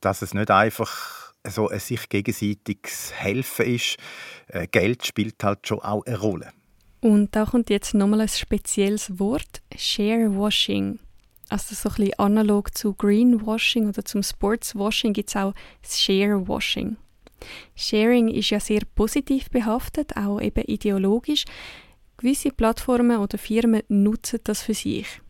[0.00, 3.96] dass es nicht einfach so ein sich gegenseitiges Helfen ist.
[4.48, 6.52] Äh, Geld spielt halt schon auch eine Rolle.
[7.00, 10.98] Und da kommt jetzt nochmal ein spezielles Wort, Sharewashing.
[11.48, 16.96] Also so ein bisschen analog zu Greenwashing oder zum Sportswashing gibt es auch Sharewashing.
[17.76, 21.44] Sharing ist ja sehr positiv behaftet, auch eben ideologisch.
[22.16, 25.20] Gewisse Plattformen oder Firmen nutzen das für sich.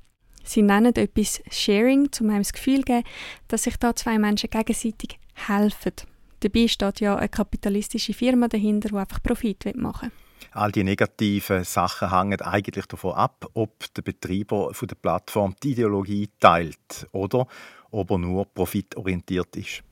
[0.46, 3.04] Sie nennen etwas Sharing, um einem das Gefühl zu geben,
[3.48, 5.92] dass sich da zwei Menschen gegenseitig helfen.
[6.40, 10.52] Dabei steht ja eine kapitalistische Firma dahinter, die einfach Profit machen will.
[10.52, 15.72] All die negativen Sachen hängen eigentlich davon ab, ob der Betreiber von der Plattform die
[15.72, 17.46] Ideologie teilt oder
[17.90, 19.82] ob er nur profitorientiert ist.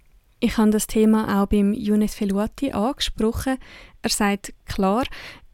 [0.41, 3.59] Ich habe das Thema auch beim Younes Feluati angesprochen.
[4.03, 5.05] Er sagt klar,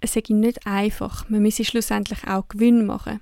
[0.01, 1.29] es sei nicht einfach.
[1.29, 3.21] Man müsse schlussendlich auch Gewinn machen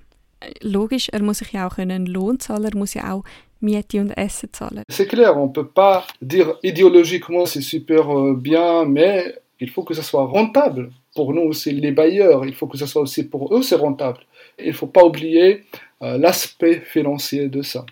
[4.89, 9.93] C'est clair, on peut pas dire idéologiquement c'est super euh, bien, mais il faut que
[9.93, 10.91] ça soit rentable.
[11.15, 14.19] Pour nous, c'est les bailleurs, il faut que ça soit aussi pour eux, c'est rentable.
[14.59, 15.63] Il ne faut pas oublier
[16.01, 17.85] euh, l'aspect financier de ça.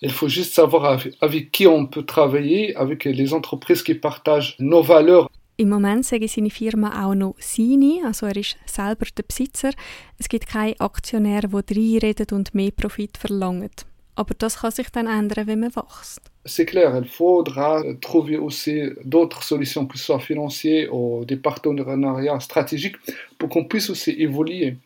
[0.00, 4.82] Il faut juste savoir avec qui on peut travailler, avec les entreprises qui partagent nos
[4.82, 5.28] valeurs.
[5.60, 9.72] Im Moment sage seine Firma auch noch seine, also er ist selber der Besitzer.
[10.16, 13.72] Es gibt keine Aktionäre, die reinreden und mehr Profit verlangen.
[14.14, 16.20] Aber das kann sich dann ändern, wenn man wächst.
[16.46, 22.38] C'est clair, il faudra trouver aussi d'autres solutions, que ce soit financières ou des partenariats
[22.38, 22.96] stratégiques,
[23.36, 24.76] pour qu'on puisse aussi évoluer.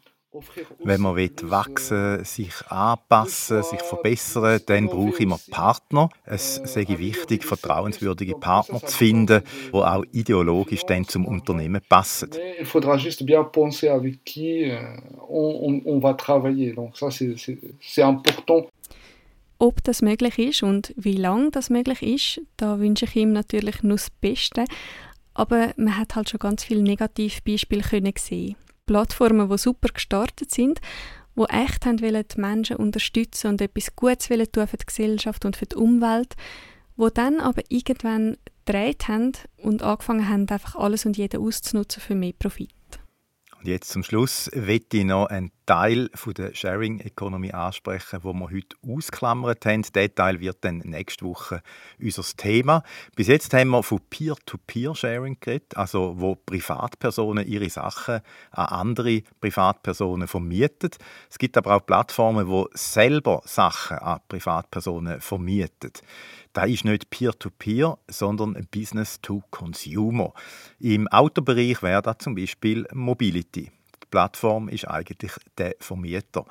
[0.82, 6.08] Wenn man wachsen sich anpassen, sich verbessern, dann brauche ich immer Partner.
[6.24, 12.30] Es sei wichtig, vertrauenswürdige Partner zu finden, die auch ideologisch dann zum Unternehmen passen.
[12.58, 14.78] Il faudra juste bien penser avec qui euh,
[15.28, 16.72] on, on, va travailler.
[16.72, 18.68] Donc ça, c'est important.
[19.58, 23.82] Ob das möglich ist und wie lange das möglich ist, da wünsche ich ihm natürlich
[23.82, 24.64] nur das Beste.
[25.34, 28.56] Aber man hat halt schon ganz viele Negativbeispiele können sehen.
[28.92, 30.80] Plattformen, die super gestartet sind,
[31.34, 35.46] die echt haben wollen, die Menschen unterstützen und etwas Gutes wollen tun für die Gesellschaft
[35.46, 36.34] und für die Umwelt,
[36.96, 42.14] wo dann aber irgendwann gedreht haben und angefangen haben, einfach alles und jeden auszunutzen für
[42.14, 42.70] mehr Profit.
[43.58, 48.50] Und jetzt zum Schluss möchte ich noch einen Teil der Sharing Economy ansprechen, wo wir
[48.50, 49.82] heute ausklammert haben.
[49.94, 51.62] Der Teil wird dann nächste Woche
[51.98, 52.82] unser Thema.
[53.16, 60.28] Bis jetzt haben wir von Peer-to-Peer-Sharing geredet, also wo Privatpersonen ihre Sachen an andere Privatpersonen
[60.28, 60.90] vermieten.
[61.30, 65.92] Es gibt aber auch Plattformen, wo selber Sachen an Privatpersonen vermieten.
[66.52, 70.34] Das ist nicht Peer-to-Peer, sondern Business to Consumer.
[70.80, 73.72] Im Autobereich wäre das zum Beispiel Mobility.
[74.12, 76.46] Plattform ist eigentlich der Vermieter.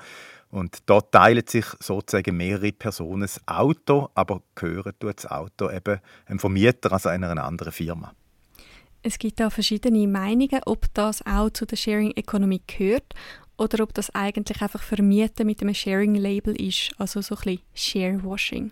[0.49, 6.01] Und dort teilen sich sozusagen mehrere Personen das Auto, aber gehören tut das Auto eben
[6.25, 8.13] einem Vermieter, also einer anderen Firma.
[9.01, 13.13] Es gibt da verschiedene Meinungen, ob das auch zu der Sharing Economy gehört
[13.57, 18.71] oder ob das eigentlich einfach Vermieten mit einem Sharing-Label ist, also so ein bisschen Share-Washing.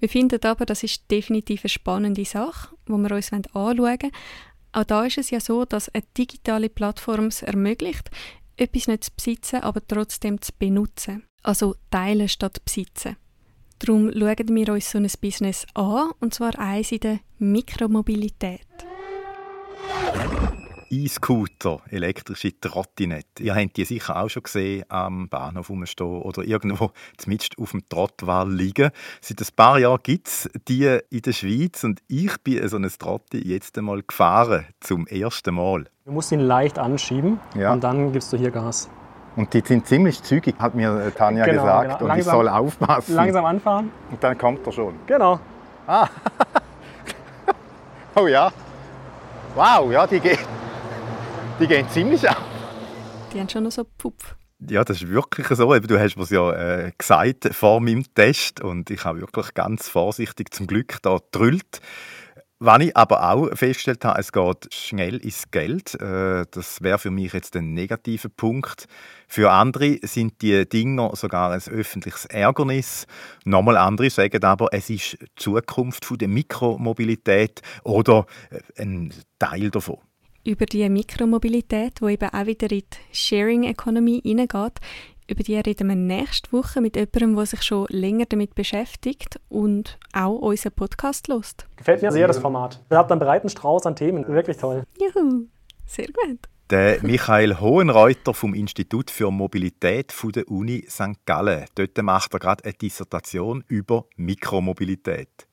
[0.00, 4.12] Wir finden aber, das ist definitiv eine spannende Sache, die wir uns anschauen wollen.
[4.74, 8.10] Auch da ist es ja so, dass eine digitale Plattform es ermöglicht,
[8.56, 11.22] etwas nicht zu besitzen, aber trotzdem zu benutzen.
[11.44, 13.16] Also teilen statt besitzen.
[13.78, 18.66] Darum schauen wir uns so ein Business an, und zwar eins in der Mikromobilität.
[20.90, 23.42] E-Scooter, elektrische Trottinette.
[23.42, 27.88] Ihr habt die sicher auch schon gesehen am Bahnhof rumstehen oder irgendwo zumindest auf dem
[27.88, 28.90] Trottwall liegen.
[29.20, 32.88] Seit ein paar Jahren gibt es die in der Schweiz und ich bin so ein
[32.98, 35.84] Trotti jetzt einmal gefahren, zum ersten Mal.
[36.04, 37.72] Du musst ihn leicht anschieben ja.
[37.72, 38.90] und dann gibst du hier Gas.
[39.36, 41.84] Und die sind ziemlich zügig, hat mir Tanja genau, gesagt.
[41.84, 42.00] Genau.
[42.00, 43.14] Und langsam, ich soll aufpassen.
[43.16, 43.90] Langsam anfahren.
[44.10, 44.94] Und dann kommt er schon.
[45.06, 45.40] Genau.
[45.86, 46.08] Ah.
[48.14, 48.52] oh ja.
[49.54, 50.38] Wow, ja, die geht.
[51.60, 52.42] Die gehen ziemlich ab.
[53.32, 54.34] Die haben schon noch so Pupf.
[54.68, 55.78] Ja, das ist wirklich so.
[55.78, 60.52] Du hast mir ja äh, gesagt vor meinem Test und ich habe wirklich ganz vorsichtig
[60.52, 61.80] zum Glück da drüllt.
[62.58, 65.94] Was ich aber auch festgestellt habe, es geht schnell ins Geld.
[66.00, 68.86] Äh, das wäre für mich jetzt ein negativer Punkt.
[69.28, 73.06] Für andere sind die Dinger sogar ein öffentliches Ärgernis.
[73.44, 79.98] Nochmal andere sagen aber, es ist die Zukunft der Mikromobilität oder äh, ein Teil davon
[80.44, 84.78] über die Mikromobilität, wo eben auch wieder in die Sharing Economy hineingeht.
[85.26, 89.98] Über die reden wir nächste Woche mit jemandem, der sich schon länger damit beschäftigt und
[90.12, 91.66] auch unseren Podcast lost.
[91.76, 92.82] Gefällt mir sehr das Format.
[92.90, 94.28] Ihr habt einen breiten Strauß an Themen.
[94.28, 94.84] Wirklich toll.
[95.00, 95.46] Juhu,
[95.86, 96.40] sehr gut.
[96.68, 101.24] Der Michael Hohenreuter vom Institut für Mobilität von der Uni St.
[101.24, 101.64] Gallen.
[101.74, 105.46] Dort macht er gerade eine Dissertation über Mikromobilität.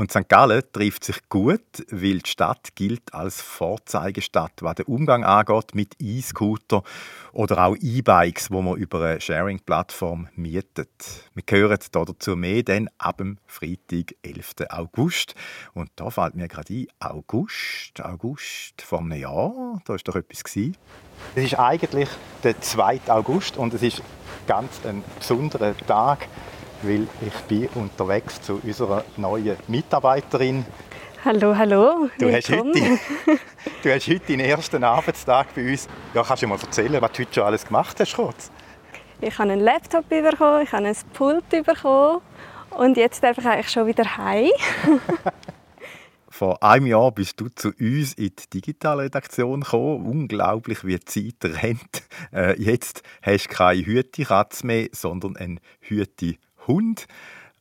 [0.00, 0.30] Und St.
[0.30, 1.60] Gallen trifft sich gut,
[1.90, 6.82] weil die Stadt gilt als Vorzeigestadt, was den Umgang angeht mit E-Scooter
[7.34, 10.88] oder auch E-Bikes, wo man über eine Sharing-Plattform mietet.
[11.34, 14.54] Wir hören dazu mehr dann ab dem Freitag, 11.
[14.70, 15.34] August.
[15.74, 20.42] Und da fällt mir gerade ein, August, August vor einem Jahr, da war doch etwas.
[21.34, 22.08] Es ist eigentlich
[22.42, 23.02] der 2.
[23.08, 24.00] August und es ist
[24.46, 26.26] ganz ein besonderer Tag
[26.82, 30.64] weil ich bin unterwegs zu unserer neuen Mitarbeiterin.
[31.24, 32.08] Hallo, hallo.
[32.18, 32.98] Du hast, heute,
[33.82, 35.86] du hast heute deinen ersten Arbeitstag bei uns.
[36.14, 38.14] Ja, kannst du mal erzählen, was du heute schon alles gemacht hast?
[38.14, 38.50] Kurz?
[39.20, 42.22] Ich habe einen Laptop bekommen, ich habe ein Pult bekommen
[42.70, 44.50] und jetzt darf ich eigentlich schon wieder heim.
[46.30, 50.06] Vor einem Jahr bist du zu uns in die Digitalredaktion gekommen.
[50.06, 52.02] Unglaublich, wie die Zeit rennt.
[52.32, 56.36] Äh, jetzt hast du keine Hüte-Katze mehr, sondern ein Hüte
[56.66, 57.06] Hund.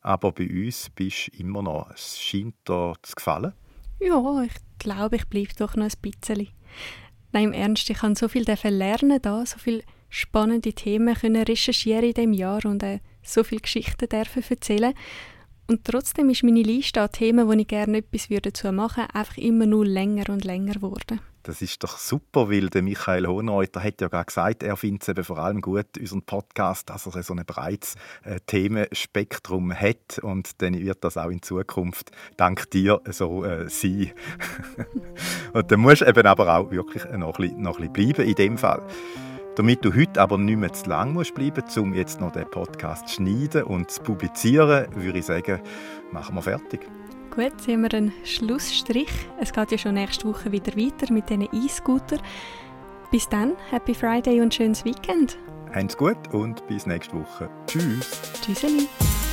[0.01, 1.91] Aber bei uns bist du immer noch.
[1.91, 3.53] Es scheint dir zu gefallen.
[3.99, 6.47] Ja, ich glaube, ich bleibe doch noch ein bisschen.
[7.31, 12.05] Nein, im Ernst, ich habe so viel lernen da, so viele spannende Themen können recherchieren
[12.05, 14.93] in diesem Jahr und äh, so viele Geschichten dürfen erzählen
[15.69, 19.37] und trotzdem ist meine Liste an Themen, wo ich gerne etwas dazu machen würde, einfach
[19.37, 21.19] immer nur länger und länger geworden.
[21.43, 25.07] Das ist doch super, weil der Michael Hohenreuter hat ja gerade gesagt, er findet es
[25.09, 30.61] eben vor allem gut, unseren Podcast, dass er so ein breites äh, Themenspektrum hat und
[30.61, 34.11] dann wird das auch in Zukunft dank dir so äh, sein.
[35.53, 38.29] und dann musst du eben aber auch wirklich noch ein, bisschen, noch ein bisschen bleiben
[38.29, 38.85] in dem Fall.
[39.55, 42.49] Damit du heute aber nicht mehr zu lang musst bleiben musst, um jetzt noch den
[42.49, 45.61] Podcast zu schneiden und zu publizieren, würde ich sagen,
[46.11, 46.81] machen wir fertig.
[47.39, 49.07] Gut, jetzt haben wir einen Schlussstrich.
[49.39, 52.17] Es geht ja schon nächste Woche wieder weiter mit diesen E-Scooter.
[53.11, 55.37] Bis dann, Happy Friday und schönes Weekend.
[55.73, 57.49] Habt's gut und bis nächste Woche.
[57.65, 59.28] Tschüss.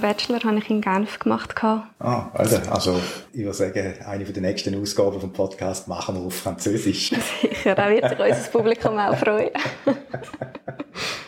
[0.00, 1.54] Bachelor habe ich in Genf gemacht.
[1.62, 3.00] Ah, also, also
[3.32, 7.10] ich würde sagen, eine der nächsten Ausgaben vom Podcast machen wir auf Französisch.
[7.40, 9.50] Sicher, da wird sich unser Publikum auch freuen.